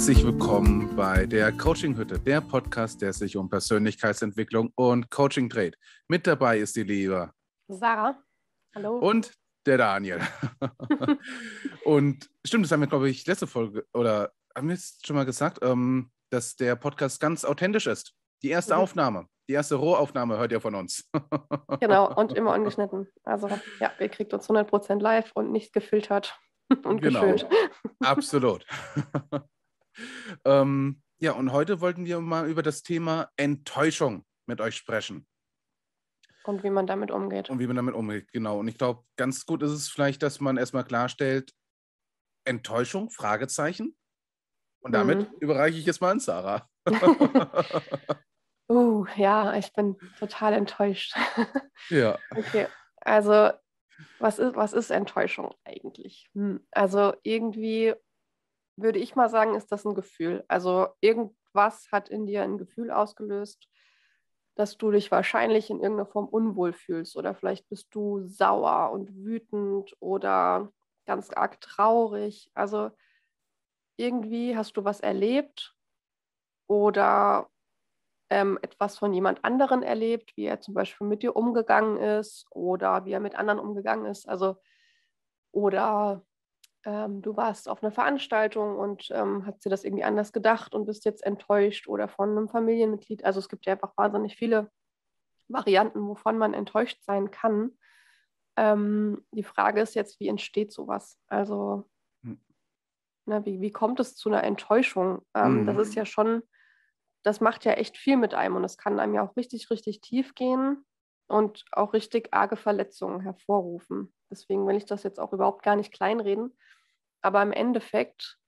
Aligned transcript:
Herzlich 0.00 0.24
willkommen 0.24 0.96
bei 0.96 1.26
der 1.26 1.52
Coaching 1.52 1.94
Hütte, 1.94 2.18
der 2.18 2.40
Podcast, 2.40 3.02
der 3.02 3.12
sich 3.12 3.36
um 3.36 3.50
Persönlichkeitsentwicklung 3.50 4.72
und 4.74 5.10
Coaching 5.10 5.50
dreht. 5.50 5.76
Mit 6.08 6.26
dabei 6.26 6.58
ist 6.58 6.74
die 6.76 6.84
liebe 6.84 7.30
Sarah. 7.68 8.18
Hallo. 8.74 8.96
Und 8.96 9.34
der 9.66 9.76
Daniel. 9.76 10.22
und 11.84 12.30
stimmt, 12.46 12.64
das 12.64 12.72
haben 12.72 12.80
wir, 12.80 12.86
glaube 12.86 13.10
ich, 13.10 13.26
letzte 13.26 13.46
Folge 13.46 13.84
oder 13.92 14.32
haben 14.56 14.68
wir 14.68 14.74
es 14.74 14.98
schon 15.04 15.16
mal 15.16 15.26
gesagt, 15.26 15.58
ähm, 15.60 16.10
dass 16.30 16.56
der 16.56 16.76
Podcast 16.76 17.20
ganz 17.20 17.44
authentisch 17.44 17.86
ist. 17.86 18.14
Die 18.42 18.48
erste 18.48 18.76
mhm. 18.76 18.80
Aufnahme, 18.80 19.26
die 19.50 19.52
erste 19.52 19.74
Rohaufnahme 19.74 20.38
hört 20.38 20.50
ihr 20.50 20.62
von 20.62 20.76
uns. 20.76 21.10
genau, 21.78 22.10
und 22.14 22.32
immer 22.32 22.54
ungeschnitten. 22.54 23.06
Also 23.22 23.50
ja, 23.80 23.92
ihr 24.00 24.08
kriegt 24.08 24.32
uns 24.32 24.48
100% 24.48 24.98
live 24.98 25.30
und 25.34 25.52
nicht 25.52 25.74
gefiltert 25.74 26.40
und 26.84 27.02
genau. 27.02 27.36
Absolut. 28.02 28.64
Ähm, 30.44 31.02
ja, 31.18 31.32
und 31.32 31.52
heute 31.52 31.80
wollten 31.80 32.04
wir 32.06 32.20
mal 32.20 32.48
über 32.48 32.62
das 32.62 32.82
Thema 32.82 33.30
Enttäuschung 33.36 34.24
mit 34.46 34.60
euch 34.60 34.76
sprechen. 34.76 35.26
Und 36.44 36.64
wie 36.64 36.70
man 36.70 36.86
damit 36.86 37.10
umgeht. 37.10 37.50
Und 37.50 37.58
wie 37.58 37.66
man 37.66 37.76
damit 37.76 37.94
umgeht, 37.94 38.32
genau. 38.32 38.58
Und 38.58 38.68
ich 38.68 38.78
glaube, 38.78 39.04
ganz 39.16 39.44
gut 39.44 39.62
ist 39.62 39.72
es 39.72 39.88
vielleicht, 39.88 40.22
dass 40.22 40.40
man 40.40 40.56
erstmal 40.56 40.84
klarstellt, 40.84 41.52
Enttäuschung, 42.44 43.10
Fragezeichen. 43.10 43.94
Und 44.82 44.92
damit 44.92 45.30
mhm. 45.30 45.36
überreiche 45.40 45.78
ich 45.78 45.86
es 45.86 46.00
mal 46.00 46.12
an 46.12 46.20
Sarah. 46.20 46.66
uh, 48.70 49.04
ja, 49.16 49.54
ich 49.56 49.72
bin 49.74 49.96
total 50.18 50.54
enttäuscht. 50.54 51.14
ja. 51.90 52.18
Okay, 52.34 52.66
also 53.02 53.50
was 54.18 54.38
ist, 54.38 54.56
was 54.56 54.72
ist 54.72 54.90
Enttäuschung 54.90 55.54
eigentlich? 55.64 56.30
Hm. 56.34 56.66
Also 56.70 57.14
irgendwie 57.22 57.94
würde 58.82 58.98
ich 58.98 59.16
mal 59.16 59.28
sagen, 59.28 59.54
ist 59.54 59.70
das 59.72 59.84
ein 59.84 59.94
Gefühl. 59.94 60.44
Also 60.48 60.88
irgendwas 61.00 61.90
hat 61.92 62.08
in 62.08 62.26
dir 62.26 62.42
ein 62.42 62.58
Gefühl 62.58 62.90
ausgelöst, 62.90 63.68
dass 64.54 64.76
du 64.76 64.90
dich 64.90 65.10
wahrscheinlich 65.10 65.70
in 65.70 65.80
irgendeiner 65.80 66.10
Form 66.10 66.26
unwohl 66.26 66.72
fühlst 66.72 67.16
oder 67.16 67.34
vielleicht 67.34 67.68
bist 67.68 67.94
du 67.94 68.26
sauer 68.26 68.90
und 68.92 69.14
wütend 69.14 69.96
oder 70.00 70.72
ganz 71.06 71.30
arg 71.30 71.60
traurig. 71.60 72.50
Also 72.54 72.90
irgendwie 73.96 74.56
hast 74.56 74.76
du 74.76 74.84
was 74.84 75.00
erlebt 75.00 75.74
oder 76.66 77.48
ähm, 78.30 78.58
etwas 78.62 78.98
von 78.98 79.12
jemand 79.12 79.44
anderen 79.44 79.82
erlebt, 79.82 80.36
wie 80.36 80.44
er 80.44 80.60
zum 80.60 80.74
Beispiel 80.74 81.06
mit 81.06 81.22
dir 81.22 81.36
umgegangen 81.36 81.96
ist 81.96 82.46
oder 82.50 83.04
wie 83.04 83.12
er 83.12 83.20
mit 83.20 83.34
anderen 83.34 83.60
umgegangen 83.60 84.06
ist. 84.06 84.28
Also 84.28 84.56
oder 85.52 86.24
ähm, 86.84 87.20
du 87.20 87.36
warst 87.36 87.68
auf 87.68 87.82
einer 87.82 87.92
Veranstaltung 87.92 88.78
und 88.78 89.10
ähm, 89.10 89.44
hast 89.46 89.64
dir 89.64 89.70
das 89.70 89.84
irgendwie 89.84 90.04
anders 90.04 90.32
gedacht 90.32 90.74
und 90.74 90.86
bist 90.86 91.04
jetzt 91.04 91.24
enttäuscht 91.24 91.88
oder 91.88 92.08
von 92.08 92.30
einem 92.30 92.48
Familienmitglied. 92.48 93.24
Also 93.24 93.38
es 93.38 93.48
gibt 93.48 93.66
ja 93.66 93.74
einfach 93.74 93.96
wahnsinnig 93.96 94.36
viele 94.36 94.70
Varianten, 95.48 96.06
wovon 96.06 96.38
man 96.38 96.54
enttäuscht 96.54 97.02
sein 97.02 97.30
kann. 97.30 97.72
Ähm, 98.56 99.24
die 99.32 99.42
Frage 99.42 99.80
ist 99.80 99.94
jetzt, 99.94 100.20
wie 100.20 100.28
entsteht 100.28 100.72
sowas? 100.72 101.18
Also 101.26 101.88
hm. 102.22 102.40
ne, 103.26 103.44
wie, 103.44 103.60
wie 103.60 103.70
kommt 103.70 104.00
es 104.00 104.16
zu 104.16 104.30
einer 104.30 104.44
Enttäuschung? 104.44 105.22
Mhm. 105.36 105.66
Das 105.66 105.76
ist 105.76 105.94
ja 105.94 106.06
schon, 106.06 106.42
das 107.22 107.40
macht 107.40 107.64
ja 107.64 107.72
echt 107.72 107.98
viel 107.98 108.16
mit 108.16 108.32
einem 108.32 108.56
und 108.56 108.64
es 108.64 108.78
kann 108.78 108.98
einem 109.00 109.14
ja 109.14 109.22
auch 109.22 109.36
richtig, 109.36 109.70
richtig 109.70 110.00
tief 110.00 110.34
gehen 110.34 110.84
und 111.26 111.64
auch 111.72 111.92
richtig 111.92 112.32
arge 112.32 112.56
Verletzungen 112.56 113.20
hervorrufen. 113.20 114.12
Deswegen 114.30 114.66
will 114.66 114.76
ich 114.76 114.86
das 114.86 115.02
jetzt 115.02 115.18
auch 115.18 115.32
überhaupt 115.32 115.62
gar 115.62 115.76
nicht 115.76 115.92
kleinreden. 115.92 116.56
Aber 117.22 117.42
im 117.42 117.52
Endeffekt 117.52 118.38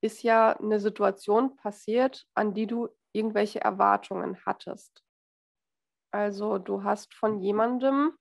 ist 0.00 0.22
ja 0.22 0.52
eine 0.58 0.80
Situation 0.80 1.56
passiert, 1.56 2.26
an 2.34 2.54
die 2.54 2.66
du 2.66 2.88
irgendwelche 3.12 3.60
Erwartungen 3.60 4.38
hattest. 4.44 5.02
Also 6.12 6.58
du 6.58 6.84
hast 6.84 7.14
von 7.14 7.40
jemandem 7.40 8.12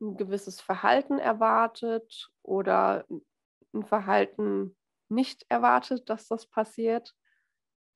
ein 0.00 0.16
gewisses 0.16 0.60
Verhalten 0.60 1.18
erwartet 1.18 2.28
oder 2.42 3.06
ein 3.72 3.84
Verhalten 3.84 4.76
nicht 5.08 5.44
erwartet, 5.48 6.08
dass 6.08 6.28
das 6.28 6.46
passiert. 6.46 7.14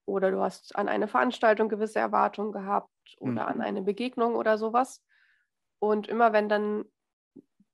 Oder 0.07 0.31
du 0.31 0.41
hast 0.41 0.77
an 0.77 0.89
eine 0.89 1.09
Veranstaltung 1.09 1.69
gewisse 1.69 1.99
Erwartungen 1.99 2.53
gehabt 2.53 2.91
oder 3.19 3.33
mhm. 3.33 3.39
an 3.39 3.61
eine 3.61 3.83
Begegnung 3.83 4.35
oder 4.35 4.59
sowas. 4.59 5.05
Und 5.79 6.09
immer 6.09 6.33
wenn 6.33 6.49
dann 6.49 6.85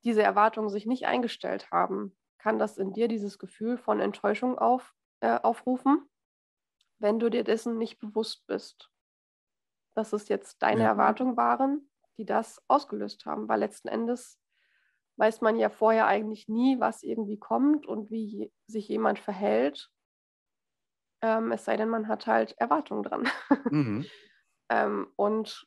diese 0.07 0.23
Erwartungen 0.23 0.71
sich 0.71 0.87
nicht 0.87 1.07
eingestellt 1.07 1.71
haben, 1.73 2.17
kann 2.39 2.59
das 2.61 2.79
in 2.79 2.93
dir 2.93 3.09
dieses 3.09 3.39
Gefühl 3.39 3.77
von 3.77 3.99
Enttäuschung 4.01 4.57
auf, 4.57 4.95
äh, 5.21 5.39
aufrufen, 5.41 6.09
wenn 7.01 7.19
du 7.19 7.29
dir 7.29 7.43
dessen 7.43 7.77
nicht 7.77 7.99
bewusst 7.99 8.47
bist, 8.47 8.89
dass 9.95 10.13
es 10.13 10.29
jetzt 10.29 10.63
deine 10.63 10.83
ja. 10.83 10.89
Erwartungen 10.91 11.37
waren, 11.37 11.91
die 12.19 12.25
das 12.25 12.63
ausgelöst 12.69 13.27
haben, 13.27 13.49
weil 13.49 13.59
letzten 13.59 13.89
Endes 13.89 14.39
weiß 15.17 15.41
man 15.41 15.59
ja 15.59 15.71
vorher 15.71 16.07
eigentlich 16.07 16.47
nie, 16.47 16.79
was 16.79 17.03
irgendwie 17.03 17.39
kommt 17.39 17.85
und 17.85 18.11
wie 18.11 18.53
sich 18.69 18.89
jemand 18.89 19.19
verhält. 19.19 19.91
Ähm, 21.21 21.51
es 21.51 21.65
sei 21.65 21.77
denn, 21.77 21.89
man 21.89 22.07
hat 22.07 22.29
halt 22.29 22.55
Erwartungen 22.59 23.03
dran. 23.03 23.29
Mhm. 23.71 24.07
ähm, 24.71 25.13
und 25.17 25.67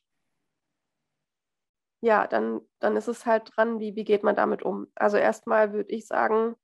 ja, 2.00 2.26
dann, 2.26 2.62
dann 2.78 2.96
ist 2.96 3.08
es 3.08 3.26
halt 3.26 3.52
dran, 3.54 3.78
wie, 3.78 3.94
wie 3.94 4.04
geht 4.04 4.22
man 4.22 4.36
damit 4.36 4.62
um. 4.62 4.86
Also 4.94 5.16
erstmal 5.18 5.72
würde 5.72 5.90
ich 5.92 6.06
sagen, 6.06 6.56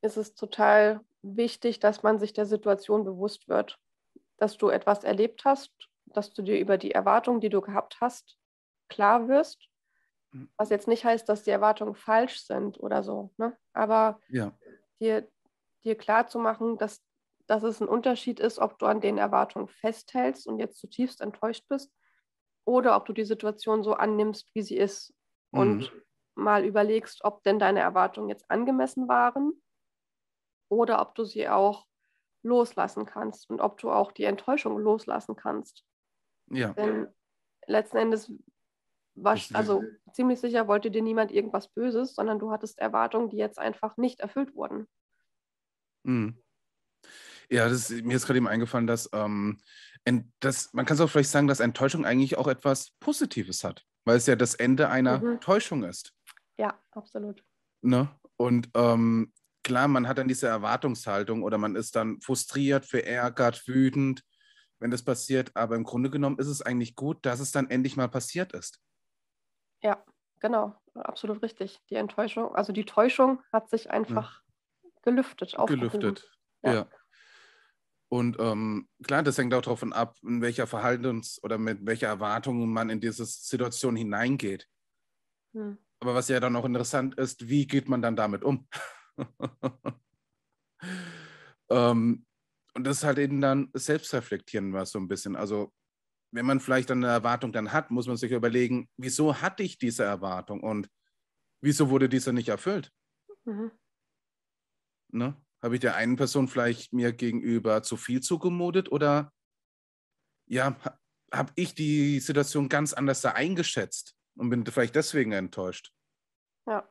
ist 0.00 0.16
es 0.16 0.34
total 0.34 1.00
wichtig, 1.22 1.80
dass 1.80 2.02
man 2.02 2.18
sich 2.18 2.32
der 2.32 2.46
Situation 2.46 3.04
bewusst 3.04 3.48
wird, 3.48 3.78
dass 4.36 4.56
du 4.56 4.68
etwas 4.68 5.04
erlebt 5.04 5.44
hast, 5.44 5.72
dass 6.06 6.32
du 6.32 6.42
dir 6.42 6.58
über 6.58 6.78
die 6.78 6.92
Erwartungen, 6.92 7.40
die 7.40 7.50
du 7.50 7.60
gehabt 7.60 8.00
hast, 8.00 8.38
klar 8.88 9.28
wirst. 9.28 9.68
Mhm. 10.30 10.48
Was 10.56 10.70
jetzt 10.70 10.88
nicht 10.88 11.04
heißt, 11.04 11.28
dass 11.28 11.42
die 11.42 11.50
Erwartungen 11.50 11.94
falsch 11.94 12.40
sind 12.40 12.78
oder 12.78 13.02
so. 13.02 13.32
Ne? 13.36 13.56
Aber 13.72 14.20
ja. 14.28 14.52
dir, 15.00 15.28
dir 15.84 15.96
klar 15.96 16.28
zu 16.28 16.38
machen, 16.38 16.78
dass, 16.78 17.02
dass 17.46 17.64
es 17.64 17.80
ein 17.80 17.88
Unterschied 17.88 18.38
ist, 18.38 18.60
ob 18.60 18.78
du 18.78 18.86
an 18.86 19.00
den 19.00 19.18
Erwartungen 19.18 19.68
festhältst 19.68 20.46
und 20.46 20.60
jetzt 20.60 20.78
zutiefst 20.78 21.20
enttäuscht 21.20 21.66
bist 21.68 21.92
oder 22.70 22.94
ob 22.94 23.04
du 23.04 23.12
die 23.12 23.24
Situation 23.24 23.82
so 23.82 23.94
annimmst, 23.94 24.54
wie 24.54 24.62
sie 24.62 24.76
ist 24.76 25.12
und 25.50 25.92
mhm. 25.92 26.02
mal 26.36 26.64
überlegst, 26.64 27.24
ob 27.24 27.42
denn 27.42 27.58
deine 27.58 27.80
Erwartungen 27.80 28.28
jetzt 28.28 28.48
angemessen 28.48 29.08
waren 29.08 29.60
oder 30.68 31.00
ob 31.02 31.16
du 31.16 31.24
sie 31.24 31.48
auch 31.48 31.86
loslassen 32.44 33.06
kannst 33.06 33.50
und 33.50 33.60
ob 33.60 33.78
du 33.78 33.90
auch 33.90 34.12
die 34.12 34.22
Enttäuschung 34.22 34.78
loslassen 34.78 35.34
kannst. 35.34 35.84
Ja. 36.46 36.72
Denn 36.74 37.08
letzten 37.66 37.96
Endes 37.96 38.32
war, 39.16 39.36
also 39.52 39.82
ziemlich 40.12 40.38
sicher 40.38 40.68
wollte 40.68 40.92
dir 40.92 41.02
niemand 41.02 41.32
irgendwas 41.32 41.66
Böses, 41.68 42.14
sondern 42.14 42.38
du 42.38 42.52
hattest 42.52 42.78
Erwartungen, 42.78 43.30
die 43.30 43.36
jetzt 43.36 43.58
einfach 43.58 43.96
nicht 43.96 44.20
erfüllt 44.20 44.54
wurden. 44.54 44.86
Mhm. 46.04 46.40
Ja, 47.50 47.68
das, 47.68 47.90
mir 47.90 48.16
ist 48.16 48.26
gerade 48.26 48.38
eben 48.38 48.48
eingefallen, 48.48 48.86
dass 48.86 49.10
ähm, 49.12 49.58
das, 50.40 50.72
man 50.72 50.86
kann 50.86 50.94
es 50.94 51.00
auch 51.00 51.10
vielleicht 51.10 51.30
sagen, 51.30 51.48
dass 51.48 51.60
Enttäuschung 51.60 52.04
eigentlich 52.04 52.38
auch 52.38 52.46
etwas 52.46 52.92
Positives 53.00 53.64
hat, 53.64 53.84
weil 54.04 54.16
es 54.16 54.26
ja 54.26 54.36
das 54.36 54.54
Ende 54.54 54.88
einer 54.88 55.18
mhm. 55.18 55.40
Täuschung 55.40 55.84
ist. 55.84 56.14
Ja, 56.58 56.78
absolut. 56.92 57.44
Ne? 57.82 58.08
Und 58.36 58.70
ähm, 58.74 59.32
klar, 59.62 59.88
man 59.88 60.08
hat 60.08 60.18
dann 60.18 60.28
diese 60.28 60.46
Erwartungshaltung 60.46 61.42
oder 61.42 61.58
man 61.58 61.76
ist 61.76 61.96
dann 61.96 62.20
frustriert, 62.20 62.86
verärgert, 62.86 63.66
wütend, 63.66 64.24
wenn 64.78 64.90
das 64.90 65.02
passiert. 65.02 65.50
Aber 65.54 65.76
im 65.76 65.84
Grunde 65.84 66.10
genommen 66.10 66.38
ist 66.38 66.46
es 66.46 66.62
eigentlich 66.62 66.94
gut, 66.96 67.24
dass 67.26 67.40
es 67.40 67.52
dann 67.52 67.68
endlich 67.68 67.96
mal 67.96 68.08
passiert 68.08 68.52
ist. 68.52 68.80
Ja, 69.82 70.04
genau, 70.40 70.74
absolut 70.94 71.42
richtig. 71.42 71.80
Die 71.90 71.96
Enttäuschung, 71.96 72.54
also 72.54 72.72
die 72.72 72.84
Täuschung 72.84 73.42
hat 73.52 73.70
sich 73.70 73.90
einfach 73.90 74.42
ja. 74.82 74.90
gelüftet. 75.02 75.54
Gelüftet, 75.66 76.30
ja. 76.62 76.72
ja. 76.72 76.88
Und 78.12 78.36
ähm, 78.40 78.88
klar, 79.04 79.22
das 79.22 79.38
hängt 79.38 79.54
auch 79.54 79.62
davon 79.62 79.92
ab, 79.92 80.16
in 80.22 80.42
welcher 80.42 80.66
Verhaltens- 80.66 81.40
oder 81.44 81.58
mit 81.58 81.86
welcher 81.86 82.08
Erwartung 82.08 82.68
man 82.68 82.90
in 82.90 83.00
diese 83.00 83.24
Situation 83.24 83.94
hineingeht. 83.94 84.66
Hm. 85.54 85.78
Aber 86.00 86.14
was 86.14 86.28
ja 86.28 86.40
dann 86.40 86.56
auch 86.56 86.64
interessant 86.64 87.14
ist, 87.16 87.48
wie 87.48 87.66
geht 87.68 87.88
man 87.88 88.02
dann 88.02 88.16
damit 88.16 88.42
um? 88.42 88.66
ähm, 91.70 92.26
und 92.74 92.84
das 92.84 92.98
ist 92.98 93.04
halt 93.04 93.18
eben 93.18 93.40
dann 93.40 93.70
selbstreflektieren 93.74 94.72
was 94.72 94.90
so 94.90 94.98
ein 94.98 95.08
bisschen. 95.08 95.36
Also 95.36 95.72
wenn 96.32 96.46
man 96.46 96.58
vielleicht 96.58 96.90
eine 96.90 97.06
Erwartung 97.06 97.52
dann 97.52 97.72
hat, 97.72 97.90
muss 97.90 98.08
man 98.08 98.16
sich 98.16 98.32
überlegen, 98.32 98.88
wieso 98.96 99.40
hatte 99.40 99.62
ich 99.62 99.78
diese 99.78 100.04
Erwartung 100.04 100.62
und 100.62 100.88
wieso 101.60 101.90
wurde 101.90 102.08
diese 102.08 102.32
nicht 102.32 102.48
erfüllt? 102.48 102.92
Mhm. 103.44 103.70
Ne? 105.12 105.36
Habe 105.62 105.74
ich 105.74 105.80
der 105.80 105.94
einen 105.94 106.16
Person 106.16 106.48
vielleicht 106.48 106.92
mir 106.92 107.12
gegenüber 107.12 107.82
zu 107.82 107.96
viel 107.96 108.20
zugemutet 108.20 108.90
oder 108.90 109.32
ja, 110.46 110.76
habe 111.32 111.52
ich 111.54 111.74
die 111.74 112.18
Situation 112.20 112.68
ganz 112.68 112.92
anders 112.92 113.20
da 113.20 113.32
eingeschätzt 113.32 114.16
und 114.36 114.50
bin 114.50 114.66
vielleicht 114.66 114.96
deswegen 114.96 115.32
enttäuscht? 115.32 115.92
Ja. 116.66 116.88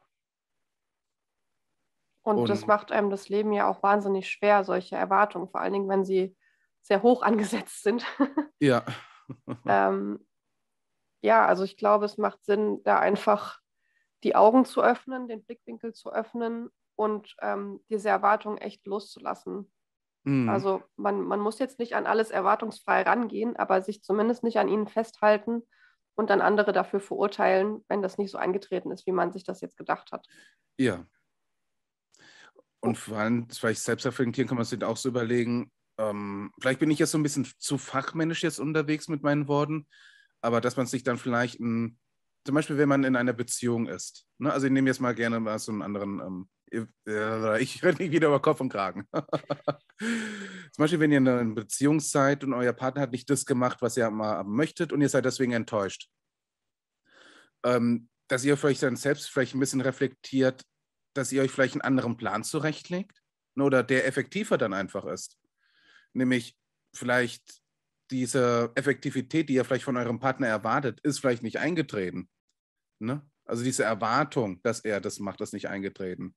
Und, 2.22 2.38
und 2.38 2.50
das 2.50 2.68
macht 2.68 2.92
einem 2.92 3.10
das 3.10 3.28
Leben 3.28 3.52
ja 3.54 3.68
auch 3.68 3.82
wahnsinnig 3.82 4.30
schwer, 4.30 4.64
solche 4.64 4.96
Erwartungen, 4.96 5.50
vor 5.50 5.62
allen 5.62 5.74
Dingen, 5.74 5.90
wenn 5.90 6.06
sie 6.06 6.38
sehr 6.82 7.02
hoch 7.02 7.22
angesetzt 7.24 7.84
sind. 7.84 8.06
Ja. 8.60 8.86
ähm, 9.68 10.26
ja, 11.22 11.46
also 11.46 11.64
ich 11.64 11.78
glaube, 11.78 12.06
es 12.06 12.18
macht 12.18 12.44
Sinn, 12.46 12.82
da 12.84 13.00
einfach 13.00 13.60
die 14.24 14.36
Augen 14.36 14.66
zu 14.66 14.82
öffnen, 14.82 15.28
den 15.28 15.44
Blickwinkel 15.44 15.94
zu 15.94 16.12
öffnen 16.12 16.70
und 17.00 17.34
ähm, 17.42 17.80
diese 17.90 18.10
Erwartungen 18.10 18.58
echt 18.58 18.86
loszulassen. 18.86 19.72
Mhm. 20.26 20.50
Also 20.50 20.84
man, 20.98 21.22
man 21.22 21.40
muss 21.40 21.58
jetzt 21.58 21.80
nicht 21.80 21.96
an 21.96 22.06
alles 22.06 22.30
erwartungsfrei 22.30 23.04
rangehen, 23.04 23.56
aber 23.56 23.82
sich 23.82 24.04
zumindest 24.04 24.44
nicht 24.44 24.60
an 24.60 24.68
ihnen 24.68 24.90
festhalten 24.90 25.62
und 26.16 26.30
dann 26.30 26.42
andere 26.42 26.74
dafür 26.74 27.00
verurteilen, 27.00 27.86
wenn 27.88 28.02
das 28.02 28.18
nicht 28.18 28.32
so 28.32 28.38
eingetreten 28.38 28.92
ist, 28.92 29.08
wie 29.08 29.14
man 29.14 29.32
sich 29.32 29.46
das 29.46 29.62
jetzt 29.62 29.78
gedacht 29.78 30.12
hat. 30.12 30.28
Ja. 30.78 31.06
Und 32.82 32.98
vor 32.98 33.18
allem, 33.18 33.50
vielleicht 33.50 33.80
selbst 33.80 34.06
reflektieren 34.06 34.50
kann 34.50 34.58
man 34.58 34.66
sich 34.66 34.84
auch 34.84 34.98
so 34.98 35.08
überlegen, 35.08 35.72
ähm, 35.98 36.52
vielleicht 36.60 36.82
bin 36.82 36.92
ich 36.92 37.00
jetzt 37.00 37.12
so 37.12 37.18
ein 37.18 37.24
bisschen 37.24 37.48
zu 37.60 37.78
fachmännisch 37.78 38.44
jetzt 38.44 38.60
unterwegs 38.60 39.08
mit 39.08 39.24
meinen 39.24 39.48
Worten, 39.48 39.88
aber 40.42 40.60
dass 40.60 40.76
man 40.76 40.86
sich 40.86 41.04
dann 41.04 41.18
vielleicht 41.18 41.62
ein, 41.62 41.98
zum 42.46 42.56
Beispiel, 42.56 42.78
wenn 42.78 42.90
man 42.90 43.06
in 43.06 43.16
einer 43.16 43.34
Beziehung 43.34 43.88
ist, 43.88 44.28
ne? 44.38 44.52
also 44.52 44.68
ich 44.68 44.74
nehme 44.74 44.90
jetzt 44.90 45.00
mal 45.00 45.16
gerne 45.16 45.40
mal 45.40 45.60
so 45.60 45.72
einen 45.72 45.82
anderen, 45.82 46.20
ähm, 46.20 46.50
ich 46.72 47.84
rede 47.84 48.02
nicht 48.02 48.12
wieder 48.12 48.28
über 48.28 48.42
Kopf 48.42 48.62
und 48.62 48.70
Kragen. 48.70 49.08
zum 50.00 50.78
Beispiel, 50.78 51.00
wenn 51.00 51.12
ihr 51.12 51.18
in 51.18 51.28
einer 51.28 51.56
Beziehung 51.56 52.00
seid 52.00 52.44
und 52.44 52.54
euer 52.54 52.74
Partner 52.74 53.02
hat 53.02 53.12
nicht 53.12 53.30
das 53.30 53.46
gemacht, 53.46 53.82
was 53.82 53.98
ihr 53.98 54.10
mal 54.10 54.44
möchtet 54.44 54.94
und 54.94 55.02
ihr 55.02 55.10
seid 55.10 55.26
deswegen 55.26 55.54
enttäuscht. 55.54 56.10
Ähm, 57.64 58.10
dass 58.28 58.44
ihr 58.44 58.56
vielleicht 58.58 58.84
dann 58.84 58.96
selbst 58.96 59.30
vielleicht 59.30 59.56
ein 59.56 59.60
bisschen 59.60 59.82
reflektiert, 59.82 60.64
dass 61.14 61.32
ihr 61.32 61.42
euch 61.42 61.52
vielleicht 61.52 61.74
einen 61.74 61.82
anderen 61.82 62.18
Plan 62.18 62.44
zurechtlegt 62.44 63.22
ne, 63.56 63.64
oder 63.64 63.84
der 63.84 64.08
effektiver 64.08 64.58
dann 64.58 64.74
einfach 64.74 65.06
ist. 65.06 65.38
Nämlich 66.14 66.58
vielleicht 66.94 67.62
diese 68.12 68.72
Effektivität, 68.76 69.50
die 69.50 69.56
ihr 69.56 69.66
vielleicht 69.66 69.84
von 69.84 69.98
eurem 69.98 70.20
Partner 70.20 70.48
erwartet, 70.48 71.00
ist 71.02 71.20
vielleicht 71.20 71.44
nicht 71.44 71.58
eingetreten. 71.60 72.30
Ne? 73.00 73.28
Also 73.46 73.64
diese 73.64 73.84
Erwartung, 73.84 74.62
dass 74.62 74.80
er 74.80 75.02
das 75.02 75.20
macht, 75.20 75.42
ist 75.42 75.54
nicht 75.54 75.70
eingetreten. 75.70 76.36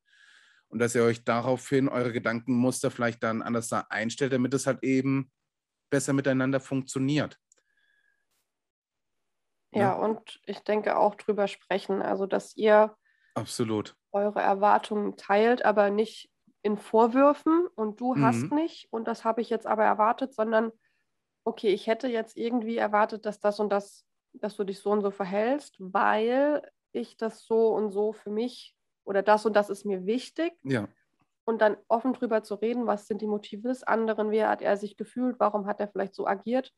Und 0.72 0.78
dass 0.78 0.94
ihr 0.94 1.04
euch 1.04 1.22
daraufhin 1.22 1.88
eure 1.90 2.12
Gedankenmuster 2.12 2.90
vielleicht 2.90 3.22
dann 3.22 3.42
anders 3.42 3.68
da 3.68 3.86
einstellt, 3.90 4.32
damit 4.32 4.54
es 4.54 4.66
halt 4.66 4.82
eben 4.82 5.30
besser 5.90 6.14
miteinander 6.14 6.60
funktioniert. 6.60 7.38
Ja, 9.72 9.80
ja, 9.80 9.92
und 9.92 10.40
ich 10.46 10.60
denke 10.60 10.96
auch 10.96 11.14
drüber 11.14 11.46
sprechen, 11.46 12.00
also 12.00 12.24
dass 12.24 12.56
ihr 12.56 12.96
Absolut. 13.34 13.94
eure 14.12 14.40
Erwartungen 14.40 15.18
teilt, 15.18 15.62
aber 15.62 15.90
nicht 15.90 16.30
in 16.62 16.78
Vorwürfen 16.78 17.66
und 17.74 18.00
du 18.00 18.14
mhm. 18.14 18.24
hast 18.24 18.50
nicht 18.50 18.90
und 18.90 19.06
das 19.06 19.24
habe 19.24 19.42
ich 19.42 19.50
jetzt 19.50 19.66
aber 19.66 19.84
erwartet, 19.84 20.34
sondern 20.34 20.72
okay, 21.44 21.68
ich 21.68 21.86
hätte 21.86 22.08
jetzt 22.08 22.36
irgendwie 22.38 22.78
erwartet, 22.78 23.26
dass 23.26 23.40
das 23.40 23.60
und 23.60 23.68
das, 23.68 24.06
dass 24.32 24.56
du 24.56 24.64
dich 24.64 24.78
so 24.78 24.90
und 24.90 25.02
so 25.02 25.10
verhältst, 25.10 25.76
weil 25.78 26.66
ich 26.92 27.18
das 27.18 27.44
so 27.44 27.74
und 27.74 27.90
so 27.90 28.14
für 28.14 28.30
mich 28.30 28.74
oder 29.04 29.22
das 29.22 29.46
und 29.46 29.54
das 29.54 29.70
ist 29.70 29.84
mir 29.84 30.06
wichtig. 30.06 30.52
Ja. 30.62 30.88
Und 31.44 31.60
dann 31.60 31.76
offen 31.88 32.12
drüber 32.12 32.42
zu 32.42 32.54
reden, 32.54 32.86
was 32.86 33.06
sind 33.06 33.20
die 33.20 33.26
Motive 33.26 33.68
des 33.68 33.82
anderen, 33.82 34.30
wie 34.30 34.44
hat 34.44 34.62
er 34.62 34.76
sich 34.76 34.96
gefühlt, 34.96 35.40
warum 35.40 35.66
hat 35.66 35.80
er 35.80 35.88
vielleicht 35.88 36.14
so 36.14 36.26
agiert 36.26 36.72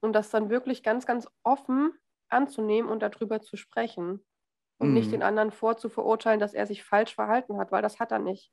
und 0.00 0.12
das 0.12 0.30
dann 0.30 0.50
wirklich 0.50 0.82
ganz, 0.82 1.06
ganz 1.06 1.28
offen 1.44 1.92
anzunehmen 2.28 2.90
und 2.90 3.00
darüber 3.00 3.40
zu 3.40 3.56
sprechen 3.56 4.24
und 4.78 4.88
mhm. 4.88 4.94
nicht 4.94 5.12
den 5.12 5.22
anderen 5.22 5.52
vorzuverurteilen, 5.52 6.40
dass 6.40 6.54
er 6.54 6.66
sich 6.66 6.82
falsch 6.82 7.14
verhalten 7.14 7.58
hat, 7.58 7.70
weil 7.70 7.82
das 7.82 8.00
hat 8.00 8.10
er 8.10 8.18
nicht. 8.18 8.52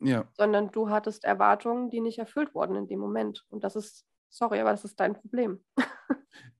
Ja. 0.00 0.28
Sondern 0.32 0.70
du 0.70 0.90
hattest 0.90 1.24
Erwartungen, 1.24 1.88
die 1.88 2.00
nicht 2.00 2.18
erfüllt 2.18 2.54
wurden 2.54 2.76
in 2.76 2.86
dem 2.86 2.98
Moment. 2.98 3.46
Und 3.48 3.64
das 3.64 3.76
ist, 3.76 4.04
sorry, 4.28 4.60
aber 4.60 4.72
das 4.72 4.84
ist 4.84 5.00
dein 5.00 5.14
Problem. 5.14 5.64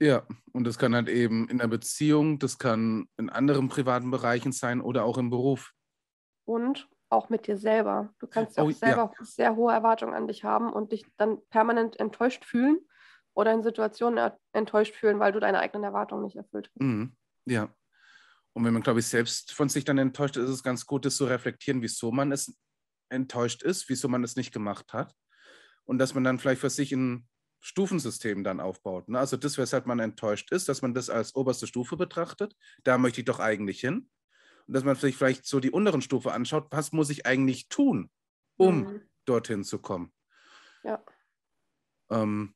ja, 0.00 0.22
und 0.52 0.64
das 0.64 0.78
kann 0.78 0.94
halt 0.94 1.08
eben 1.08 1.48
in 1.48 1.58
der 1.58 1.66
Beziehung, 1.66 2.38
das 2.38 2.58
kann 2.58 3.08
in 3.18 3.28
anderen 3.28 3.68
privaten 3.68 4.10
Bereichen 4.10 4.52
sein 4.52 4.80
oder 4.80 5.04
auch 5.04 5.18
im 5.18 5.28
Beruf. 5.28 5.73
Und 6.44 6.88
auch 7.10 7.28
mit 7.30 7.46
dir 7.46 7.56
selber. 7.56 8.12
Du 8.18 8.26
kannst 8.26 8.58
auch 8.58 8.66
oh, 8.66 8.70
selber 8.70 9.12
ja. 9.18 9.24
sehr 9.24 9.56
hohe 9.56 9.72
Erwartungen 9.72 10.14
an 10.14 10.26
dich 10.26 10.44
haben 10.44 10.72
und 10.72 10.92
dich 10.92 11.04
dann 11.16 11.38
permanent 11.48 11.98
enttäuscht 12.00 12.44
fühlen 12.44 12.78
oder 13.34 13.52
in 13.52 13.62
Situationen 13.62 14.32
enttäuscht 14.52 14.94
fühlen, 14.94 15.20
weil 15.20 15.32
du 15.32 15.40
deine 15.40 15.60
eigenen 15.60 15.84
Erwartungen 15.84 16.24
nicht 16.24 16.36
erfüllt 16.36 16.68
hast. 16.68 16.80
Mhm. 16.80 17.16
Ja. 17.46 17.74
Und 18.52 18.64
wenn 18.64 18.72
man, 18.72 18.82
glaube 18.82 19.00
ich, 19.00 19.06
selbst 19.06 19.52
von 19.52 19.68
sich 19.68 19.84
dann 19.84 19.98
enttäuscht 19.98 20.36
ist, 20.36 20.44
ist 20.44 20.50
es 20.50 20.62
ganz 20.62 20.86
gut, 20.86 21.04
das 21.04 21.16
zu 21.16 21.24
reflektieren, 21.24 21.82
wieso 21.82 22.12
man 22.12 22.30
es 22.30 22.56
enttäuscht 23.08 23.62
ist, 23.62 23.88
wieso 23.88 24.08
man 24.08 24.22
es 24.22 24.36
nicht 24.36 24.52
gemacht 24.52 24.92
hat. 24.92 25.14
Und 25.84 25.98
dass 25.98 26.14
man 26.14 26.24
dann 26.24 26.38
vielleicht 26.38 26.60
für 26.60 26.70
sich 26.70 26.92
ein 26.92 27.28
Stufensystem 27.60 28.44
dann 28.44 28.60
aufbaut. 28.60 29.08
Ne? 29.08 29.18
Also 29.18 29.36
das, 29.36 29.58
weshalb 29.58 29.86
man 29.86 29.98
enttäuscht 29.98 30.52
ist, 30.52 30.68
dass 30.68 30.82
man 30.82 30.94
das 30.94 31.10
als 31.10 31.34
oberste 31.34 31.66
Stufe 31.66 31.96
betrachtet. 31.96 32.54
Da 32.84 32.96
möchte 32.98 33.20
ich 33.20 33.24
doch 33.24 33.40
eigentlich 33.40 33.80
hin. 33.80 34.08
Und 34.66 34.74
dass 34.74 34.84
man 34.84 34.96
sich 34.96 35.16
vielleicht 35.16 35.46
so 35.46 35.60
die 35.60 35.70
unteren 35.70 36.02
Stufe 36.02 36.32
anschaut, 36.32 36.68
was 36.70 36.92
muss 36.92 37.10
ich 37.10 37.26
eigentlich 37.26 37.68
tun, 37.68 38.10
um 38.56 38.78
mhm. 38.80 39.02
dorthin 39.24 39.64
zu 39.64 39.78
kommen. 39.78 40.12
Ja. 40.82 41.04
Ähm, 42.10 42.54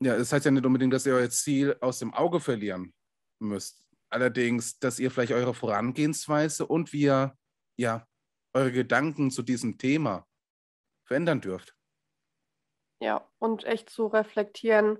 ja, 0.00 0.16
das 0.16 0.32
heißt 0.32 0.44
ja 0.44 0.50
nicht 0.50 0.66
unbedingt, 0.66 0.92
dass 0.92 1.06
ihr 1.06 1.14
euer 1.14 1.30
Ziel 1.30 1.76
aus 1.80 1.98
dem 1.98 2.12
Auge 2.12 2.40
verlieren 2.40 2.92
müsst. 3.38 3.86
Allerdings, 4.10 4.78
dass 4.78 4.98
ihr 4.98 5.10
vielleicht 5.10 5.32
eure 5.32 5.54
Vorangehensweise 5.54 6.66
und 6.66 6.92
wie 6.92 7.02
ihr 7.02 7.36
ja, 7.76 8.06
eure 8.52 8.72
Gedanken 8.72 9.30
zu 9.30 9.42
diesem 9.42 9.78
Thema 9.78 10.26
verändern 11.04 11.40
dürft. 11.40 11.74
Ja, 13.00 13.28
und 13.38 13.64
echt 13.64 13.90
zu 13.90 14.06
reflektieren, 14.06 14.98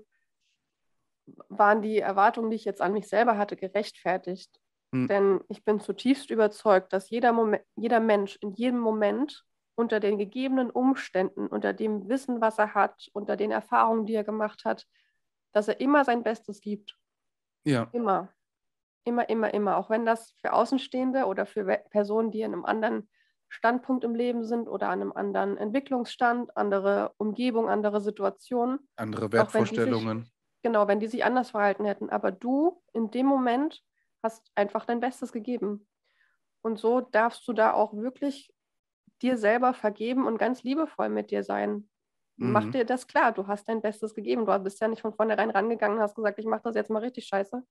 waren 1.47 1.81
die 1.81 1.99
Erwartungen, 1.99 2.49
die 2.49 2.55
ich 2.55 2.65
jetzt 2.65 2.81
an 2.81 2.93
mich 2.93 3.07
selber 3.07 3.37
hatte, 3.37 3.55
gerechtfertigt? 3.55 4.59
Hm. 4.93 5.07
Denn 5.07 5.41
ich 5.49 5.65
bin 5.65 5.79
zutiefst 5.79 6.29
überzeugt, 6.29 6.93
dass 6.93 7.09
jeder, 7.09 7.33
Moment, 7.33 7.63
jeder 7.75 7.99
Mensch 7.99 8.37
in 8.41 8.53
jedem 8.53 8.79
Moment 8.79 9.43
unter 9.75 9.99
den 9.99 10.17
gegebenen 10.19 10.69
Umständen, 10.69 11.47
unter 11.47 11.73
dem 11.73 12.07
Wissen, 12.07 12.41
was 12.41 12.59
er 12.59 12.75
hat, 12.75 13.09
unter 13.13 13.35
den 13.35 13.51
Erfahrungen, 13.51 14.05
die 14.05 14.13
er 14.13 14.23
gemacht 14.23 14.65
hat, 14.65 14.85
dass 15.51 15.67
er 15.67 15.79
immer 15.79 16.05
sein 16.05 16.23
Bestes 16.23 16.61
gibt. 16.61 16.95
Ja. 17.65 17.89
Immer. 17.91 18.29
Immer, 19.03 19.27
immer, 19.29 19.53
immer. 19.53 19.77
Auch 19.77 19.89
wenn 19.89 20.05
das 20.05 20.31
für 20.41 20.53
Außenstehende 20.53 21.25
oder 21.25 21.45
für 21.45 21.65
Personen, 21.89 22.31
die 22.31 22.41
in 22.41 22.53
einem 22.53 22.65
anderen 22.65 23.09
Standpunkt 23.49 24.03
im 24.03 24.15
Leben 24.15 24.45
sind 24.45 24.67
oder 24.67 24.89
an 24.89 25.01
einem 25.01 25.11
anderen 25.11 25.57
Entwicklungsstand, 25.57 26.55
andere 26.55 27.13
Umgebung, 27.17 27.69
andere 27.69 27.99
Situationen. 27.99 28.87
Andere 28.95 29.31
Wertvorstellungen. 29.31 30.23
Sich, 30.23 30.33
genau, 30.61 30.87
wenn 30.87 30.99
die 30.99 31.07
sich 31.07 31.25
anders 31.25 31.51
verhalten 31.51 31.85
hätten. 31.85 32.09
Aber 32.09 32.31
du 32.31 32.81
in 32.93 33.11
dem 33.11 33.25
Moment 33.25 33.83
hast 34.23 34.51
einfach 34.55 34.85
dein 34.85 34.99
Bestes 34.99 35.31
gegeben. 35.31 35.87
Und 36.61 36.79
so 36.79 37.01
darfst 37.01 37.47
du 37.47 37.53
da 37.53 37.73
auch 37.73 37.93
wirklich 37.93 38.53
dir 39.21 39.37
selber 39.37 39.73
vergeben 39.73 40.25
und 40.25 40.37
ganz 40.37 40.63
liebevoll 40.63 41.09
mit 41.09 41.29
dir 41.29 41.43
sein. 41.43 41.89
Mhm. 42.37 42.51
Mach 42.51 42.71
dir 42.71 42.85
das 42.85 43.07
klar, 43.07 43.31
du 43.31 43.47
hast 43.47 43.67
dein 43.69 43.81
Bestes 43.81 44.15
gegeben. 44.15 44.45
Du 44.45 44.59
bist 44.59 44.79
ja 44.81 44.87
nicht 44.87 45.01
von 45.01 45.13
vornherein 45.13 45.49
rangegangen 45.49 45.97
und 45.97 46.03
hast 46.03 46.15
gesagt, 46.15 46.39
ich 46.39 46.45
mache 46.45 46.63
das 46.63 46.75
jetzt 46.75 46.89
mal 46.89 46.99
richtig 46.99 47.25
scheiße, 47.25 47.61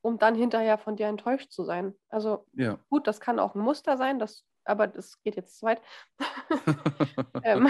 um 0.00 0.18
dann 0.18 0.34
hinterher 0.34 0.78
von 0.78 0.96
dir 0.96 1.06
enttäuscht 1.06 1.52
zu 1.52 1.64
sein. 1.64 1.94
Also 2.08 2.46
ja. 2.54 2.78
gut, 2.88 3.06
das 3.06 3.20
kann 3.20 3.38
auch 3.38 3.54
ein 3.54 3.62
Muster 3.62 3.96
sein, 3.96 4.18
das, 4.18 4.44
aber 4.64 4.86
das 4.86 5.20
geht 5.22 5.36
jetzt 5.36 5.58
zu 5.58 5.66
weit. 5.66 5.80
ähm, 7.44 7.68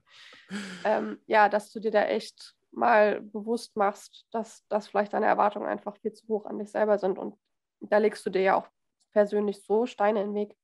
ähm, 0.84 1.18
ja, 1.26 1.48
dass 1.48 1.72
du 1.72 1.80
dir 1.80 1.90
da 1.90 2.04
echt 2.04 2.54
mal 2.70 3.20
bewusst 3.20 3.76
machst, 3.76 4.26
dass, 4.30 4.66
dass 4.68 4.88
vielleicht 4.88 5.12
deine 5.12 5.26
Erwartungen 5.26 5.66
einfach 5.66 5.96
viel 5.98 6.12
zu 6.12 6.26
hoch 6.28 6.46
an 6.46 6.58
dich 6.58 6.70
selber 6.70 6.98
sind. 6.98 7.18
Und 7.18 7.36
da 7.90 7.98
legst 7.98 8.24
du 8.26 8.30
dir 8.30 8.42
ja 8.42 8.54
auch 8.56 8.68
persönlich 9.12 9.62
so 9.62 9.86
Steine 9.86 10.22
in 10.22 10.28
den 10.28 10.34
Weg. 10.34 10.56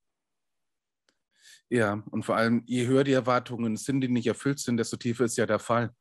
Ja, 1.68 2.02
und 2.10 2.24
vor 2.24 2.36
allem, 2.36 2.62
je 2.66 2.86
höher 2.86 3.04
die 3.04 3.12
Erwartungen 3.12 3.76
sind, 3.76 4.00
die 4.00 4.08
nicht 4.08 4.26
erfüllt 4.26 4.58
sind, 4.58 4.76
desto 4.76 4.96
tiefer 4.96 5.24
ist 5.24 5.36
ja 5.36 5.46
der 5.46 5.58
Fall. 5.58 5.94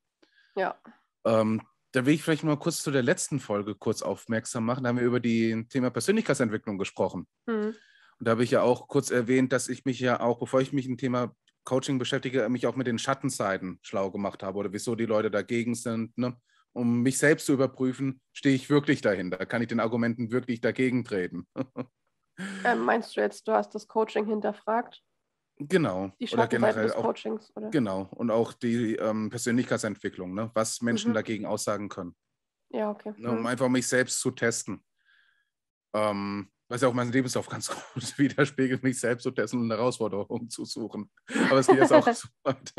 Ja. 0.56 0.80
Ähm, 1.26 1.62
da 1.94 2.06
will 2.06 2.16
ich 2.16 2.24
vielleicht 2.24 2.44
mal 2.44 2.58
kurz 2.58 2.82
zu 2.82 2.92
der 2.92 3.04
letzten 3.04 3.40
Folge 3.40 3.76
kurz 3.76 4.02
aufmerksam 4.02 4.66
machen. 4.66 4.84
Da 4.84 4.90
haben 4.90 4.98
wir 4.98 5.06
über 5.06 5.20
die 5.20 5.66
Thema 5.70 5.90
Persönlichkeitsentwicklung 5.90 6.78
gesprochen. 6.78 7.28
Mhm. 7.46 7.76
Und 8.20 8.28
da 8.28 8.32
habe 8.32 8.44
ich 8.44 8.52
ja 8.52 8.62
auch 8.62 8.88
kurz 8.88 9.12
erwähnt, 9.12 9.52
dass 9.54 9.70
ich 9.70 9.86
mich 9.86 10.00
ja 10.00 10.20
auch, 10.20 10.40
bevor 10.40 10.62
ich 10.62 10.74
mich 10.74 10.88
mit 10.88 10.98
dem 11.00 11.02
Thema 11.02 11.36
Coaching 11.64 12.00
beschäftige, 12.00 12.48
mich 12.50 12.68
auch 12.68 12.76
mit 12.76 12.88
den 12.88 13.00
Schattenseiten 13.00 13.80
schlau 13.82 14.12
gemacht 14.12 14.44
habe 14.44 14.58
oder 14.58 14.74
wieso 14.74 14.96
die 14.96 15.06
Leute 15.06 15.32
dagegen 15.32 15.76
sind. 15.76 16.18
Ne? 16.18 16.36
Um 16.74 17.02
mich 17.02 17.18
selbst 17.20 17.46
zu 17.46 17.54
überprüfen, 17.54 18.22
stehe 18.34 18.56
ich 18.56 18.70
wirklich 18.70 19.02
dahinter? 19.02 19.46
Kann 19.46 19.62
ich 19.62 19.68
den 19.68 19.80
Argumenten 19.80 20.32
wirklich 20.32 20.60
dagegen 20.60 21.04
treten? 21.04 21.48
ähm, 22.66 22.80
meinst 22.80 23.16
du 23.16 23.22
jetzt, 23.22 23.48
du 23.48 23.54
hast 23.54 23.76
das 23.76 23.88
Coaching 23.88 24.26
hinterfragt? 24.26 25.04
Genau. 25.58 26.12
Die 26.20 26.28
oder 26.32 26.48
generell 26.48 26.84
des 26.84 26.94
auch, 26.94 27.04
Coachings, 27.04 27.52
oder? 27.56 27.70
Genau. 27.70 28.08
Und 28.12 28.32
auch 28.32 28.54
die 28.54 28.96
ähm, 28.96 29.30
Persönlichkeitsentwicklung, 29.30 30.34
ne? 30.34 30.50
was 30.54 30.82
Menschen 30.82 31.12
mhm. 31.12 31.16
dagegen 31.16 31.46
aussagen 31.46 31.90
können. 31.90 32.16
Ja, 32.70 32.90
okay. 32.90 33.14
Ne? 33.18 33.30
Um 33.30 33.42
mhm. 33.42 33.46
einfach 33.46 33.70
mich 33.70 33.88
selbst 33.88 34.20
zu 34.20 34.32
testen. 34.32 34.84
Ähm, 35.94 36.50
was 36.70 36.82
ja 36.82 36.88
auch 36.88 36.94
mein 36.94 37.12
Lebenslauf 37.12 37.48
ganz 37.48 37.70
gut 37.94 38.18
widerspiegelt, 38.18 38.82
mich 38.82 39.00
selbst 39.00 39.24
zu 39.24 39.32
testen 39.32 39.62
und 39.62 39.70
Herausforderungen 39.70 40.50
zu 40.50 40.66
suchen. 40.66 41.12
Aber 41.50 41.60
es 41.60 41.68
geht 41.68 41.78
jetzt 41.78 41.94
auch 41.94 42.12
so 42.12 42.28
weit. 42.44 42.74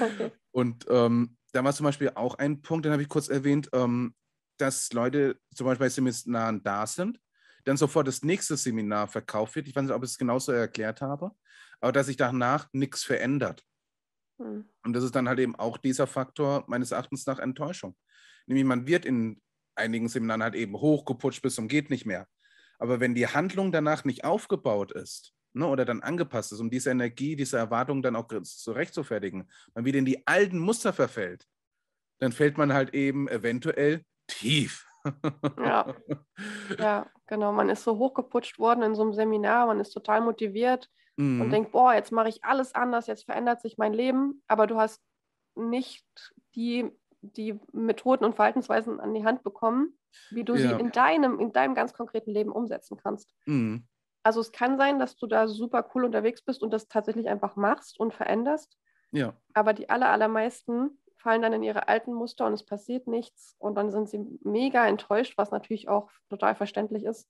okay. 0.00 0.32
Und 0.52 0.86
ähm, 0.88 1.36
da 1.52 1.64
war 1.64 1.72
zum 1.72 1.84
Beispiel 1.84 2.12
auch 2.14 2.34
ein 2.36 2.62
Punkt, 2.62 2.84
den 2.84 2.92
habe 2.92 3.02
ich 3.02 3.08
kurz 3.08 3.28
erwähnt, 3.28 3.68
ähm, 3.72 4.14
dass 4.58 4.92
Leute 4.92 5.38
zum 5.54 5.66
Beispiel 5.66 5.86
bei 5.86 5.88
Seminaren 5.88 6.62
da 6.62 6.86
sind, 6.86 7.20
dann 7.64 7.76
sofort 7.76 8.08
das 8.08 8.22
nächste 8.22 8.56
Seminar 8.56 9.08
verkauft 9.08 9.56
wird. 9.56 9.68
Ich 9.68 9.76
weiß 9.76 9.84
nicht, 9.84 9.92
ob 9.92 10.02
ich 10.02 10.10
es 10.10 10.18
genauso 10.18 10.52
erklärt 10.52 11.00
habe, 11.00 11.30
aber 11.80 11.92
dass 11.92 12.06
sich 12.06 12.16
danach 12.16 12.68
nichts 12.72 13.04
verändert. 13.04 13.64
Hm. 14.38 14.68
Und 14.82 14.92
das 14.92 15.04
ist 15.04 15.14
dann 15.14 15.28
halt 15.28 15.38
eben 15.38 15.56
auch 15.56 15.78
dieser 15.78 16.06
Faktor 16.06 16.64
meines 16.66 16.90
Erachtens 16.90 17.26
nach 17.26 17.38
Enttäuschung. 17.38 17.96
Nämlich 18.46 18.64
man 18.64 18.86
wird 18.86 19.04
in 19.04 19.40
einigen 19.74 20.08
Seminaren 20.08 20.42
halt 20.42 20.54
eben 20.54 20.74
hochgeputscht 20.74 21.42
bis 21.42 21.54
zum 21.54 21.68
geht 21.68 21.90
nicht 21.90 22.06
mehr. 22.06 22.26
Aber 22.78 23.00
wenn 23.00 23.14
die 23.14 23.26
Handlung 23.26 23.72
danach 23.72 24.04
nicht 24.04 24.24
aufgebaut 24.24 24.92
ist 24.92 25.34
ne, 25.58 25.66
oder 25.66 25.84
dann 25.84 26.02
angepasst 26.02 26.52
ist, 26.52 26.60
um 26.60 26.70
diese 26.70 26.90
Energie, 26.90 27.36
diese 27.36 27.58
Erwartung 27.58 28.02
dann 28.02 28.16
auch 28.16 28.28
zurechtzufertigen, 28.42 29.50
man 29.74 29.84
wieder 29.84 29.98
in 29.98 30.04
die 30.04 30.26
alten 30.26 30.58
Muster 30.58 30.92
verfällt, 30.92 31.46
dann 32.18 32.32
fällt 32.32 32.56
man 32.58 32.72
halt 32.72 32.94
eben 32.94 33.28
eventuell 33.28 34.04
tief. 34.26 34.86
Ja. 35.58 35.94
ja, 36.78 37.06
genau. 37.26 37.52
Man 37.52 37.68
ist 37.68 37.84
so 37.84 37.98
hochgeputscht 37.98 38.58
worden 38.58 38.82
in 38.82 38.94
so 38.94 39.02
einem 39.02 39.14
Seminar, 39.14 39.66
man 39.66 39.80
ist 39.80 39.90
total 39.90 40.20
motiviert 40.20 40.90
mhm. 41.16 41.40
und 41.40 41.50
denkt, 41.50 41.72
boah, 41.72 41.94
jetzt 41.94 42.12
mache 42.12 42.28
ich 42.28 42.44
alles 42.44 42.74
anders, 42.74 43.06
jetzt 43.06 43.24
verändert 43.24 43.60
sich 43.60 43.78
mein 43.78 43.92
Leben, 43.92 44.42
aber 44.48 44.66
du 44.66 44.76
hast 44.76 45.02
nicht 45.54 46.06
die, 46.54 46.90
die 47.20 47.58
Methoden 47.72 48.24
und 48.24 48.36
Verhaltensweisen 48.36 49.00
an 49.00 49.14
die 49.14 49.24
Hand 49.24 49.42
bekommen, 49.42 49.98
wie 50.30 50.44
du 50.44 50.54
ja. 50.54 50.68
sie 50.68 50.80
in 50.80 50.90
deinem, 50.90 51.38
in 51.38 51.52
deinem 51.52 51.74
ganz 51.74 51.92
konkreten 51.92 52.30
Leben 52.30 52.52
umsetzen 52.52 52.96
kannst. 52.96 53.34
Mhm. 53.46 53.86
Also 54.28 54.42
es 54.42 54.52
kann 54.52 54.76
sein, 54.76 54.98
dass 54.98 55.16
du 55.16 55.26
da 55.26 55.48
super 55.48 55.88
cool 55.94 56.04
unterwegs 56.04 56.42
bist 56.42 56.62
und 56.62 56.70
das 56.70 56.86
tatsächlich 56.86 57.30
einfach 57.30 57.56
machst 57.56 57.98
und 57.98 58.12
veränderst. 58.12 58.76
Ja. 59.10 59.32
Aber 59.54 59.72
die 59.72 59.88
aller, 59.88 60.10
allermeisten 60.10 60.98
fallen 61.16 61.40
dann 61.40 61.54
in 61.54 61.62
ihre 61.62 61.88
alten 61.88 62.12
Muster 62.12 62.44
und 62.44 62.52
es 62.52 62.62
passiert 62.62 63.06
nichts 63.06 63.56
und 63.58 63.74
dann 63.74 63.90
sind 63.90 64.06
sie 64.10 64.20
mega 64.42 64.86
enttäuscht, 64.86 65.38
was 65.38 65.50
natürlich 65.50 65.88
auch 65.88 66.10
total 66.28 66.54
verständlich 66.54 67.04
ist. 67.04 67.26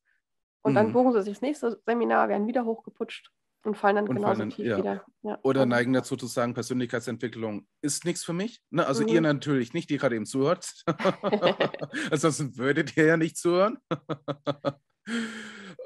Und 0.63 0.73
mhm. 0.73 0.75
dann 0.75 0.93
buchen 0.93 1.13
sie 1.13 1.23
sich 1.23 1.35
das 1.35 1.41
nächste 1.41 1.81
Seminar, 1.87 2.29
werden 2.29 2.49
wieder 2.49 2.65
hochgeputscht 2.65 3.31
und 3.63 3.77
fallen 3.77 3.95
dann 3.95 4.09
und 4.09 4.17
genauso 4.17 4.39
fallen, 4.39 4.51
tief 4.51 4.67
ja. 4.67 4.79
wieder. 4.79 5.05
Ja. 5.23 5.39
Oder 5.43 5.63
und, 5.63 5.69
neigen 5.69 5.93
dazu 5.93 6.17
zu 6.17 6.27
sagen, 6.27 6.53
Persönlichkeitsentwicklung 6.53 7.69
ist 7.81 8.07
nichts 8.07 8.25
für 8.25 8.33
mich. 8.33 8.61
Ne? 8.71 8.85
Also 8.85 9.05
mhm. 9.05 9.11
ihr 9.11 9.21
natürlich 9.21 9.73
nicht, 9.73 9.89
die 9.89 9.99
gerade 9.99 10.17
eben 10.17 10.27
zuhört. 10.27 10.83
Ansonsten 12.11 12.57
würdet 12.59 12.97
ihr 12.97 13.05
ja 13.05 13.17
nicht 13.17 13.37
zuhören. 13.37 13.79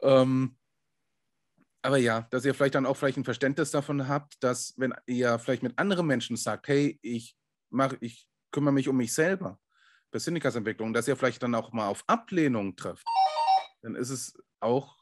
ähm, 0.02 0.57
aber 1.83 1.97
ja, 1.99 2.23
dass 2.31 2.45
ihr 2.45 2.55
vielleicht 2.55 2.77
dann 2.77 2.87
auch 2.87 2.97
vielleicht 2.97 3.19
ein 3.19 3.25
Verständnis 3.25 3.73
davon 3.73 4.09
habt, 4.09 4.43
dass 4.43 4.75
wenn 4.77 4.95
ihr 5.07 5.39
vielleicht 5.39 5.65
mit 5.65 5.79
anderen 5.79 6.07
Menschen 6.07 6.37
sagt, 6.37 6.69
hey, 6.69 6.99
ich 7.03 7.37
mache, 7.71 7.97
ich 8.01 8.29
kümmere 8.53 8.73
mich 8.73 8.89
um 8.89 8.97
mich 8.97 9.12
selber, 9.12 9.59
Persönlichkeitsentwicklung, 10.12 10.93
dass 10.93 11.09
ihr 11.09 11.17
vielleicht 11.17 11.43
dann 11.43 11.55
auch 11.55 11.73
mal 11.73 11.89
auf 11.89 12.05
Ablehnung 12.07 12.77
trifft, 12.77 13.07
dann 13.83 13.97
ist 13.97 14.11
es 14.11 14.35
auch 14.61 14.97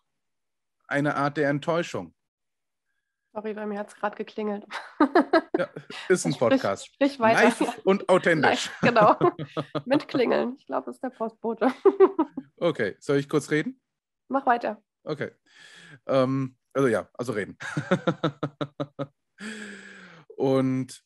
eine 0.88 1.16
Art 1.16 1.36
der 1.36 1.50
Enttäuschung. 1.50 2.14
Sorry, 3.32 3.54
bei 3.54 3.66
mir 3.66 3.78
hat 3.78 3.88
es 3.88 3.94
gerade 3.94 4.16
geklingelt. 4.16 4.66
Ja, 5.56 5.68
ist 6.08 6.24
ein 6.24 6.34
Podcast. 6.34 6.86
Sprich, 6.86 7.12
sprich 7.12 7.20
weiter. 7.20 7.42
Live 7.42 7.84
und 7.84 8.08
authentisch. 8.08 8.70
Live, 8.80 8.80
genau. 8.80 9.18
Mit 9.84 10.08
Klingeln. 10.08 10.56
Ich 10.58 10.66
glaube, 10.66 10.86
das 10.86 10.96
ist 10.96 11.02
der 11.02 11.10
Postbote. 11.10 11.70
Okay, 12.56 12.96
soll 12.98 13.18
ich 13.18 13.28
kurz 13.28 13.50
reden? 13.50 13.80
Mach 14.28 14.46
weiter. 14.46 14.82
Okay. 15.04 15.30
Ähm, 16.06 16.56
also 16.72 16.88
ja, 16.88 17.08
also 17.14 17.32
reden. 17.32 17.56
und 20.36 21.02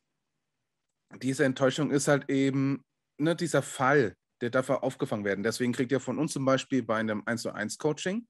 diese 1.23 1.45
Enttäuschung 1.45 1.91
ist 1.91 2.09
halt 2.09 2.29
eben 2.29 2.85
ne, 3.19 3.37
dieser 3.37 3.63
Fall, 3.63 4.17
der 4.41 4.51
darf 4.51 4.69
aufgefangen 4.71 5.25
werden. 5.25 5.45
Deswegen 5.45 5.73
kriegt 5.73 5.93
ihr 5.93 6.01
von 6.01 6.19
uns 6.19 6.33
zum 6.33 6.45
Beispiel 6.45 6.83
bei 6.83 6.97
einem 6.97 7.23
1 7.27 7.43
zu 7.43 7.53
1 7.53 7.79
Coaching 7.79 8.27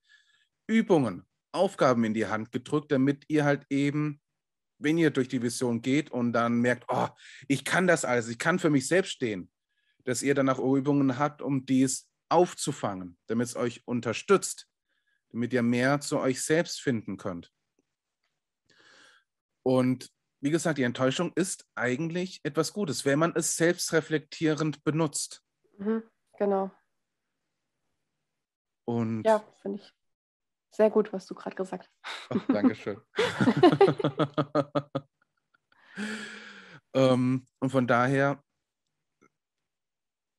Übungen, 0.66 1.26
Aufgaben 1.52 2.04
in 2.04 2.14
die 2.14 2.26
Hand 2.26 2.52
gedrückt, 2.52 2.90
damit 2.90 3.24
ihr 3.28 3.44
halt 3.44 3.66
eben, 3.70 4.20
wenn 4.78 4.98
ihr 4.98 5.10
durch 5.10 5.28
die 5.28 5.42
Vision 5.42 5.82
geht 5.82 6.10
und 6.10 6.32
dann 6.32 6.60
merkt, 6.60 6.84
oh, 6.88 7.08
ich 7.48 7.64
kann 7.64 7.86
das 7.86 8.04
alles, 8.04 8.28
ich 8.28 8.38
kann 8.38 8.58
für 8.58 8.70
mich 8.70 8.88
selbst 8.88 9.12
stehen, 9.12 9.50
dass 10.04 10.22
ihr 10.22 10.34
danach 10.34 10.58
Übungen 10.58 11.18
habt, 11.18 11.42
um 11.42 11.64
dies 11.64 12.08
aufzufangen, 12.28 13.16
damit 13.26 13.48
es 13.48 13.56
euch 13.56 13.82
unterstützt, 13.86 14.68
damit 15.34 15.52
ihr 15.52 15.62
mehr 15.62 16.00
zu 16.00 16.18
euch 16.18 16.42
selbst 16.42 16.80
finden 16.80 17.16
könnt. 17.16 17.52
Und 19.64 20.08
wie 20.40 20.50
gesagt, 20.50 20.78
die 20.78 20.84
Enttäuschung 20.84 21.32
ist 21.34 21.66
eigentlich 21.74 22.40
etwas 22.44 22.72
Gutes, 22.72 23.04
wenn 23.04 23.18
man 23.18 23.34
es 23.34 23.56
selbstreflektierend 23.56 24.84
benutzt. 24.84 25.42
Mhm, 25.78 26.04
genau. 26.38 26.70
Und 28.86 29.24
ja, 29.24 29.44
finde 29.60 29.80
ich 29.82 29.92
sehr 30.70 30.90
gut, 30.90 31.12
was 31.12 31.26
du 31.26 31.34
gerade 31.34 31.56
gesagt 31.56 31.90
hast. 32.02 32.30
Ach, 32.30 32.46
Dankeschön. 32.46 33.00
ähm, 36.94 37.46
und 37.58 37.70
von 37.70 37.86
daher, 37.88 38.40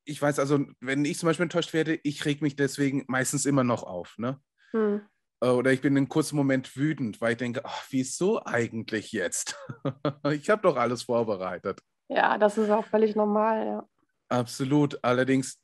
ich 0.06 0.22
weiß 0.22 0.38
also, 0.38 0.64
wenn 0.80 1.04
ich 1.04 1.18
zum 1.18 1.26
Beispiel 1.26 1.44
enttäuscht 1.44 1.74
werde, 1.74 2.00
ich 2.02 2.24
reg 2.24 2.40
mich 2.40 2.56
deswegen 2.56 3.04
meistens 3.08 3.44
immer 3.44 3.64
noch 3.64 3.82
auf. 3.82 4.16
Ne? 4.16 4.40
Hm. 4.72 5.02
Äh, 5.40 5.48
oder 5.48 5.72
ich 5.72 5.80
bin 5.80 5.96
einen 5.96 6.08
kurzen 6.08 6.36
Moment 6.36 6.76
wütend, 6.76 7.20
weil 7.20 7.32
ich 7.32 7.38
denke, 7.38 7.64
ach, 7.64 7.84
wieso 7.90 8.44
eigentlich 8.44 9.12
jetzt? 9.12 9.56
ich 10.30 10.50
habe 10.50 10.62
doch 10.62 10.76
alles 10.76 11.04
vorbereitet. 11.04 11.80
Ja, 12.08 12.38
das 12.38 12.56
ist 12.56 12.70
auch 12.70 12.84
völlig 12.84 13.16
normal, 13.16 13.66
ja. 13.66 13.88
Absolut. 14.28 14.98
Allerdings, 15.02 15.60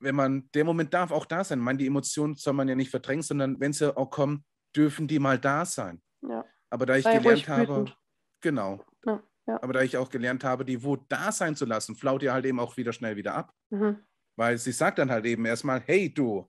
wenn 0.00 0.14
man, 0.14 0.48
der 0.54 0.64
Moment 0.64 0.94
darf 0.94 1.10
auch 1.10 1.26
da 1.26 1.44
sein. 1.44 1.58
Ich 1.58 1.64
meine, 1.64 1.78
die 1.78 1.86
Emotionen 1.86 2.36
soll 2.36 2.54
man 2.54 2.68
ja 2.68 2.74
nicht 2.74 2.90
verdrängen, 2.90 3.22
sondern 3.22 3.60
wenn 3.60 3.72
sie 3.72 3.96
auch 3.96 4.10
kommen, 4.10 4.44
dürfen 4.74 5.08
die 5.08 5.18
mal 5.18 5.38
da 5.38 5.64
sein. 5.64 6.00
Ja. 6.22 6.44
Aber 6.70 6.86
da 6.86 6.96
ich 6.96 7.04
Sei 7.04 7.18
gelernt 7.18 7.48
habe, 7.48 7.68
wütend. 7.68 7.98
genau. 8.40 8.84
Ja, 9.04 9.22
ja. 9.46 9.62
Aber 9.62 9.72
da 9.72 9.82
ich 9.82 9.96
auch 9.96 10.10
gelernt 10.10 10.44
habe, 10.44 10.64
die 10.64 10.82
Wut 10.82 11.00
da 11.08 11.32
sein 11.32 11.56
zu 11.56 11.64
lassen, 11.64 11.96
flaut 11.96 12.22
ihr 12.22 12.32
halt 12.32 12.46
eben 12.46 12.60
auch 12.60 12.76
wieder 12.76 12.92
schnell 12.92 13.16
wieder 13.16 13.34
ab. 13.34 13.52
Mhm. 13.70 14.04
Weil 14.36 14.58
sie 14.58 14.72
sagt 14.72 14.98
dann 14.98 15.10
halt 15.10 15.24
eben 15.24 15.44
erstmal, 15.44 15.80
hey 15.80 16.12
du, 16.12 16.48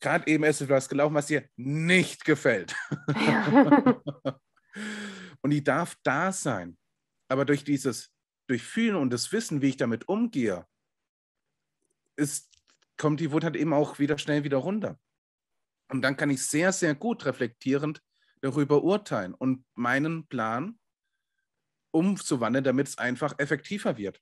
gerade 0.00 0.26
eben 0.26 0.44
ist 0.44 0.60
etwas 0.60 0.88
gelaufen, 0.88 1.14
was 1.14 1.26
dir 1.26 1.48
nicht 1.56 2.24
gefällt. 2.24 2.74
Ja. 3.16 4.00
und 5.42 5.50
die 5.50 5.62
darf 5.62 5.96
da 6.02 6.32
sein. 6.32 6.78
Aber 7.28 7.44
durch 7.44 7.64
dieses 7.64 8.12
Durchfühlen 8.46 8.96
und 8.96 9.10
das 9.10 9.30
Wissen, 9.32 9.60
wie 9.60 9.70
ich 9.70 9.76
damit 9.76 10.08
umgehe, 10.08 10.66
ist, 12.16 12.50
kommt 12.96 13.20
die 13.20 13.30
Wut 13.32 13.44
halt 13.44 13.56
eben 13.56 13.72
auch 13.72 13.98
wieder 13.98 14.18
schnell 14.18 14.44
wieder 14.44 14.56
runter. 14.58 14.98
Und 15.88 16.02
dann 16.02 16.16
kann 16.16 16.30
ich 16.30 16.44
sehr, 16.44 16.72
sehr 16.72 16.94
gut 16.94 17.24
reflektierend 17.24 18.02
darüber 18.40 18.82
urteilen 18.82 19.34
und 19.34 19.64
meinen 19.74 20.26
Plan 20.26 20.78
umzuwandeln, 21.90 22.64
damit 22.64 22.88
es 22.88 22.98
einfach 22.98 23.38
effektiver 23.38 23.96
wird. 23.96 24.20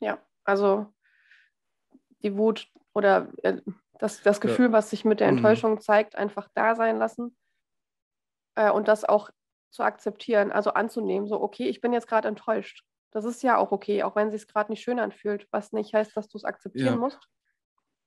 Ja, 0.00 0.24
also 0.44 0.94
die 2.22 2.36
Wut 2.36 2.70
oder 2.96 3.28
äh, 3.42 3.60
das, 3.98 4.22
das 4.22 4.40
Gefühl, 4.40 4.66
ja. 4.66 4.72
was 4.72 4.88
sich 4.88 5.04
mit 5.04 5.20
der 5.20 5.30
mhm. 5.30 5.36
Enttäuschung 5.36 5.72
mhm. 5.72 5.80
zeigt, 5.80 6.16
einfach 6.16 6.48
da 6.54 6.74
sein 6.74 6.96
lassen 6.98 7.36
äh, 8.54 8.70
und 8.70 8.88
das 8.88 9.04
auch 9.04 9.28
zu 9.70 9.82
akzeptieren, 9.82 10.50
also 10.50 10.72
anzunehmen, 10.72 11.28
so, 11.28 11.40
okay, 11.40 11.68
ich 11.68 11.82
bin 11.82 11.92
jetzt 11.92 12.08
gerade 12.08 12.26
enttäuscht. 12.26 12.84
Das 13.10 13.26
ist 13.26 13.42
ja 13.42 13.58
auch 13.58 13.70
okay, 13.70 14.02
auch 14.02 14.16
wenn 14.16 14.28
es 14.28 14.40
sich 14.40 14.48
gerade 14.48 14.72
nicht 14.72 14.82
schön 14.82 14.98
anfühlt, 14.98 15.46
was 15.50 15.72
nicht 15.72 15.92
heißt, 15.92 16.16
dass 16.16 16.28
du 16.28 16.38
es 16.38 16.44
akzeptieren 16.44 16.94
ja. 16.94 16.96
musst. 16.96 17.28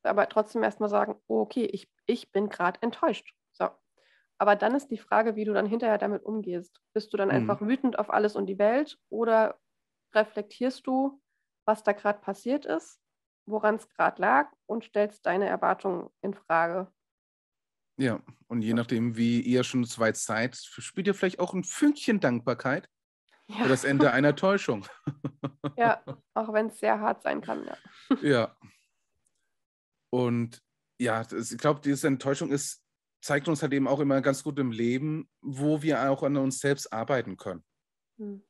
Aber 0.01 0.27
trotzdem 0.27 0.63
erstmal 0.63 0.89
sagen, 0.89 1.21
oh, 1.27 1.41
okay, 1.41 1.65
ich, 1.65 1.87
ich 2.07 2.31
bin 2.31 2.49
gerade 2.49 2.81
enttäuscht. 2.81 3.31
So. 3.51 3.69
Aber 4.39 4.55
dann 4.55 4.73
ist 4.73 4.89
die 4.89 4.97
Frage, 4.97 5.35
wie 5.35 5.45
du 5.45 5.53
dann 5.53 5.67
hinterher 5.67 5.99
damit 5.99 6.23
umgehst. 6.23 6.81
Bist 6.93 7.13
du 7.13 7.17
dann 7.17 7.29
mhm. 7.29 7.35
einfach 7.35 7.61
wütend 7.61 7.99
auf 7.99 8.09
alles 8.09 8.35
und 8.35 8.47
die 8.47 8.57
Welt 8.57 8.97
oder 9.09 9.59
reflektierst 10.15 10.87
du, 10.87 11.21
was 11.65 11.83
da 11.83 11.91
gerade 11.91 12.19
passiert 12.21 12.65
ist 12.65 12.99
woran 13.49 13.75
es 13.75 13.89
gerade 13.89 14.21
lag 14.21 14.51
und 14.65 14.83
stellst 14.83 15.25
deine 15.25 15.47
Erwartungen 15.47 16.09
in 16.21 16.33
Frage. 16.33 16.91
Ja, 17.97 18.21
und 18.47 18.61
je 18.61 18.73
nachdem, 18.73 19.17
wie 19.17 19.41
ihr 19.41 19.63
schon 19.63 19.83
so 19.83 19.99
weit 19.99 20.15
seid, 20.15 20.55
spürt 20.55 21.07
ihr 21.07 21.13
vielleicht 21.13 21.39
auch 21.39 21.53
ein 21.53 21.65
Fünkchen 21.65 22.21
Dankbarkeit 22.21 22.89
ja. 23.47 23.63
für 23.63 23.69
das 23.69 23.83
Ende 23.83 24.11
einer 24.13 24.35
Täuschung. 24.35 24.85
ja, 25.75 26.01
auch 26.33 26.53
wenn 26.53 26.67
es 26.67 26.79
sehr 26.79 26.99
hart 26.99 27.23
sein 27.23 27.41
kann. 27.41 27.65
Ja. 27.65 28.17
ja. 28.21 28.57
Und 30.11 30.61
ja, 30.99 31.23
das, 31.23 31.51
ich 31.51 31.57
glaube, 31.57 31.81
diese 31.81 32.07
Enttäuschung 32.07 32.51
ist, 32.51 32.83
zeigt 33.21 33.47
uns 33.47 33.61
halt 33.61 33.73
eben 33.73 33.87
auch 33.87 33.99
immer 33.99 34.21
ganz 34.21 34.43
gut 34.43 34.57
im 34.59 34.71
Leben, 34.71 35.29
wo 35.41 35.81
wir 35.81 36.09
auch 36.09 36.23
an 36.23 36.37
uns 36.37 36.59
selbst 36.59 36.91
arbeiten 36.91 37.37
können. 37.37 37.63
Hm. 38.17 38.43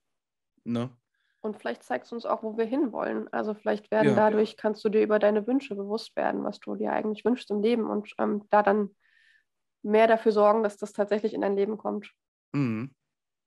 Ne? 0.63 0.95
Und 1.41 1.57
vielleicht 1.57 1.83
zeigst 1.83 2.11
du 2.11 2.15
uns 2.15 2.25
auch, 2.25 2.43
wo 2.43 2.57
wir 2.57 2.65
hinwollen. 2.65 3.31
Also 3.31 3.53
vielleicht 3.53 3.91
werden 3.91 4.09
ja, 4.09 4.15
dadurch, 4.15 4.57
kannst 4.57 4.83
du 4.83 4.89
dir 4.89 5.01
über 5.01 5.19
deine 5.19 5.47
Wünsche 5.47 5.75
bewusst 5.75 6.15
werden, 6.15 6.43
was 6.43 6.59
du 6.59 6.75
dir 6.75 6.91
eigentlich 6.91 7.23
wünschst 7.23 7.49
im 7.49 7.61
Leben 7.61 7.89
und 7.89 8.13
ähm, 8.17 8.43
da 8.49 8.61
dann 8.61 8.95
mehr 9.81 10.07
dafür 10.07 10.33
sorgen, 10.33 10.63
dass 10.63 10.77
das 10.77 10.91
tatsächlich 10.91 11.33
in 11.33 11.41
dein 11.41 11.55
Leben 11.55 11.77
kommt. 11.77 12.11
Mhm. 12.53 12.93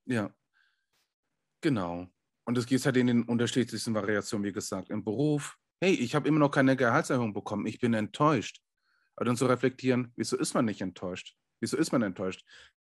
Ja, 0.06 0.30
genau. 1.60 2.06
Und 2.44 2.58
es 2.58 2.66
gibt 2.66 2.84
halt 2.84 2.96
in 2.96 3.06
den 3.06 3.22
unterschiedlichsten 3.24 3.94
Variationen, 3.94 4.44
wie 4.44 4.52
gesagt, 4.52 4.90
im 4.90 5.04
Beruf. 5.04 5.56
Hey, 5.80 5.94
ich 5.94 6.14
habe 6.14 6.28
immer 6.28 6.38
noch 6.38 6.50
keine 6.50 6.76
Gehaltserhöhung 6.76 7.32
bekommen, 7.32 7.66
ich 7.66 7.78
bin 7.78 7.94
enttäuscht. 7.94 8.62
Aber 9.16 9.26
dann 9.26 9.36
zu 9.36 9.46
reflektieren, 9.46 10.12
wieso 10.16 10.38
ist 10.38 10.54
man 10.54 10.64
nicht 10.64 10.80
enttäuscht? 10.80 11.36
Wieso 11.60 11.76
ist 11.76 11.92
man 11.92 12.02
enttäuscht? 12.02 12.44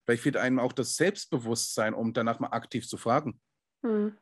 Vielleicht 0.05 0.23
fehlt 0.23 0.37
einem 0.37 0.59
auch 0.59 0.73
das 0.73 0.97
Selbstbewusstsein, 0.97 1.95
um 1.95 2.13
danach 2.13 2.39
mal 2.39 2.49
aktiv 2.49 2.87
zu 2.87 2.97
fragen. 2.97 3.41
Hm. 3.83 4.17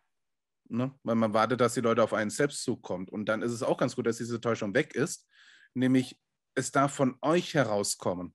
Ne? 0.70 0.94
Weil 1.02 1.16
man 1.16 1.34
wartet, 1.34 1.60
dass 1.60 1.74
die 1.74 1.80
Leute 1.80 2.02
auf 2.02 2.14
einen 2.14 2.30
selbst 2.30 2.62
zukommt. 2.62 3.10
Und 3.10 3.26
dann 3.26 3.42
ist 3.42 3.50
es 3.50 3.64
auch 3.64 3.76
ganz 3.76 3.96
gut, 3.96 4.06
dass 4.06 4.18
diese 4.18 4.40
Täuschung 4.40 4.72
weg 4.72 4.94
ist. 4.94 5.28
Nämlich, 5.74 6.18
es 6.54 6.70
darf 6.70 6.94
von 6.94 7.16
euch 7.22 7.54
herauskommen. 7.54 8.34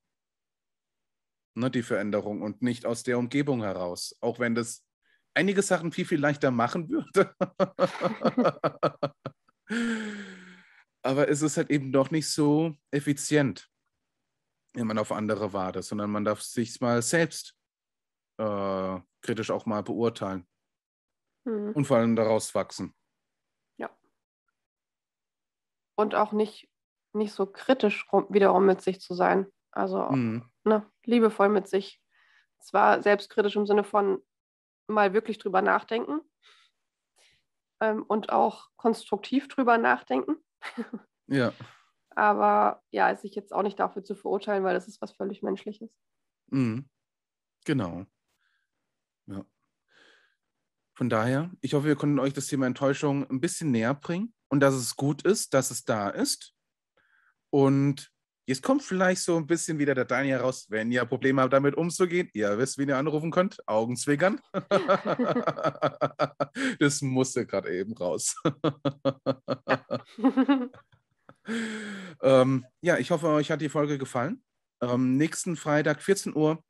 Ne, 1.57 1.71
die 1.71 1.83
Veränderung 1.83 2.41
und 2.41 2.61
nicht 2.61 2.85
aus 2.85 3.03
der 3.03 3.17
Umgebung 3.17 3.63
heraus. 3.63 4.17
Auch 4.19 4.39
wenn 4.39 4.53
das 4.53 4.85
einige 5.33 5.61
Sachen 5.61 5.93
viel, 5.93 6.05
viel 6.05 6.19
leichter 6.19 6.51
machen 6.51 6.89
würde. 6.89 7.33
Aber 11.01 11.29
es 11.29 11.41
ist 11.41 11.55
halt 11.55 11.69
eben 11.69 11.93
doch 11.93 12.11
nicht 12.11 12.29
so 12.29 12.75
effizient, 12.91 13.69
wenn 14.73 14.87
man 14.87 14.97
auf 14.97 15.13
andere 15.13 15.53
wartet, 15.53 15.85
sondern 15.85 16.11
man 16.11 16.25
darf 16.25 16.41
sich 16.41 16.81
mal 16.81 17.01
selbst 17.01 17.55
äh, 18.37 18.99
kritisch 19.21 19.51
auch 19.51 19.65
mal 19.65 19.83
beurteilen 19.83 20.45
mhm. 21.45 21.71
und 21.73 21.85
vor 21.85 21.97
allem 21.97 22.15
daraus 22.15 22.53
wachsen. 22.53 22.93
Ja. 23.77 23.89
Und 25.95 26.15
auch 26.15 26.31
nicht, 26.31 26.69
nicht 27.13 27.33
so 27.33 27.45
kritisch 27.45 28.11
rum, 28.11 28.27
wiederum 28.29 28.65
mit 28.65 28.81
sich 28.81 28.99
zu 28.99 29.13
sein. 29.13 29.47
Also 29.71 30.09
mhm. 30.09 30.43
ne, 30.63 30.85
liebevoll 31.05 31.49
mit 31.49 31.67
sich. 31.67 32.01
Zwar 32.59 33.01
selbstkritisch 33.01 33.55
im 33.55 33.67
Sinne 33.67 33.83
von 33.83 34.21
mal 34.87 35.13
wirklich 35.13 35.37
drüber 35.37 35.61
nachdenken 35.61 36.21
ähm, 37.79 38.03
und 38.03 38.31
auch 38.31 38.69
konstruktiv 38.75 39.47
drüber 39.47 39.77
nachdenken. 39.77 40.37
ja. 41.27 41.53
Aber 42.17 42.81
ja, 42.91 43.13
sich 43.17 43.35
jetzt 43.35 43.53
auch 43.53 43.61
nicht 43.61 43.77
dafür 43.77 44.01
zu 44.01 44.15
verurteilen, 44.15 44.63
weil 44.63 44.73
das 44.73 44.87
ist 44.87 45.01
was 45.01 45.11
völlig 45.11 45.43
Menschliches. 45.43 45.93
Mhm. 46.47 46.87
Genau. 47.65 48.05
Ja. 49.25 49.43
Von 50.95 51.09
daher, 51.09 51.51
ich 51.59 51.73
hoffe, 51.73 51.87
wir 51.87 51.97
konnten 51.97 52.19
euch 52.19 52.31
das 52.31 52.47
Thema 52.47 52.67
Enttäuschung 52.67 53.29
ein 53.29 53.41
bisschen 53.41 53.69
näher 53.69 53.93
bringen 53.93 54.33
und 54.47 54.61
dass 54.61 54.73
es 54.73 54.95
gut 54.95 55.23
ist, 55.23 55.53
dass 55.53 55.69
es 55.69 55.83
da 55.83 56.09
ist. 56.09 56.53
Und 57.49 58.13
jetzt 58.45 58.63
kommt 58.63 58.81
vielleicht 58.81 59.21
so 59.21 59.35
ein 59.35 59.45
bisschen 59.45 59.77
wieder 59.77 59.93
der 59.93 60.05
Daniel 60.05 60.37
heraus, 60.37 60.67
wenn 60.69 60.93
ihr 60.93 61.03
Probleme 61.03 61.41
habt, 61.41 61.51
damit 61.51 61.75
umzugehen. 61.75 62.29
Ihr 62.31 62.57
wisst, 62.57 62.77
wen 62.77 62.87
ihr 62.87 62.97
anrufen 62.97 63.29
könnt. 63.29 63.61
Augenzwinkern. 63.67 64.39
das 66.79 67.01
musste 67.01 67.45
gerade 67.45 67.77
eben 67.77 67.91
raus. 67.97 68.41
ähm, 72.21 72.65
ja, 72.79 72.97
ich 72.97 73.11
hoffe, 73.11 73.27
euch 73.27 73.51
hat 73.51 73.59
die 73.59 73.67
Folge 73.67 73.97
gefallen. 73.97 74.41
Ähm, 74.81 75.17
nächsten 75.17 75.57
Freitag, 75.57 76.01
14 76.01 76.33
Uhr, 76.33 76.63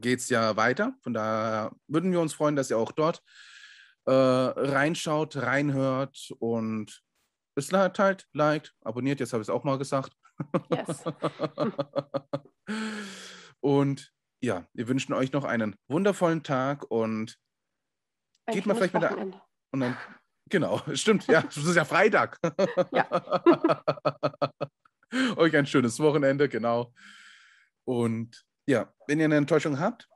geht 0.00 0.20
es 0.20 0.28
ja 0.28 0.56
weiter. 0.56 0.94
Von 1.02 1.14
daher 1.14 1.72
würden 1.88 2.12
wir 2.12 2.20
uns 2.20 2.34
freuen, 2.34 2.56
dass 2.56 2.70
ihr 2.70 2.78
auch 2.78 2.92
dort 2.92 3.22
äh, 4.06 4.12
reinschaut, 4.12 5.36
reinhört 5.36 6.32
und 6.38 7.02
es 7.56 7.68
teilt, 7.68 8.28
liked, 8.32 8.74
abonniert. 8.82 9.20
Jetzt 9.20 9.32
habe 9.32 9.42
ich 9.42 9.48
es 9.48 9.54
auch 9.54 9.64
mal 9.64 9.78
gesagt. 9.78 10.12
Yes. 10.70 11.04
und 13.60 14.12
ja, 14.40 14.66
wir 14.74 14.88
wünschen 14.88 15.14
euch 15.14 15.32
noch 15.32 15.44
einen 15.44 15.76
wundervollen 15.88 16.42
Tag 16.42 16.90
und 16.90 17.38
Ein 18.46 18.54
geht 18.54 18.66
mal 18.66 18.74
vielleicht 18.74 18.94
mit 18.94 19.02
der. 19.02 19.16
Und 19.72 19.80
dann, 19.80 19.96
genau, 20.48 20.80
stimmt, 20.94 21.26
ja, 21.26 21.44
es 21.48 21.56
ist 21.56 21.74
ja 21.74 21.84
Freitag. 21.84 22.38
ja. 22.92 23.42
euch 25.36 25.56
ein 25.56 25.66
schönes 25.66 25.98
Wochenende, 25.98 26.48
genau. 26.48 26.92
Und 27.84 28.45
ja, 28.66 28.92
wenn 29.06 29.18
ihr 29.18 29.26
eine 29.26 29.36
Enttäuschung 29.36 29.78
habt, 29.78 30.08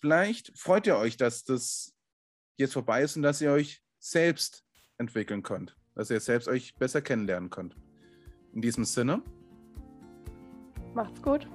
vielleicht 0.00 0.56
freut 0.58 0.86
ihr 0.86 0.96
euch, 0.96 1.16
dass 1.16 1.44
das 1.44 1.94
jetzt 2.56 2.74
vorbei 2.74 3.02
ist 3.02 3.16
und 3.16 3.22
dass 3.22 3.40
ihr 3.40 3.50
euch 3.50 3.82
selbst 3.98 4.64
entwickeln 4.98 5.42
könnt, 5.42 5.76
dass 5.94 6.10
ihr 6.10 6.20
selbst 6.20 6.48
euch 6.48 6.74
besser 6.76 7.00
kennenlernen 7.02 7.50
könnt. 7.50 7.76
In 8.52 8.60
diesem 8.60 8.84
Sinne. 8.84 9.22
Macht's 10.94 11.20
gut. 11.20 11.48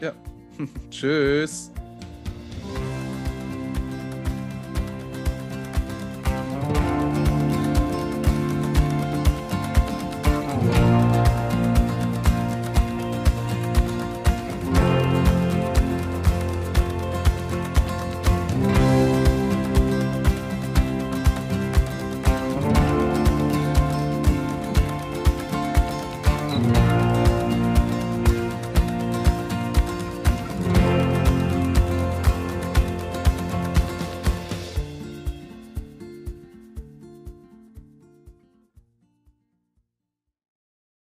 Ja. 0.00 0.14
Tschüss. 0.90 1.72